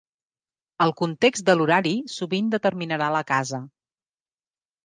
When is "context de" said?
1.01-1.55